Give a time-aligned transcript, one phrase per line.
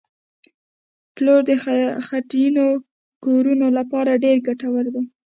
[1.15, 1.51] پلوړ د
[2.07, 2.67] خټینو
[3.23, 5.03] کورو لپاره ډېر ګټور دي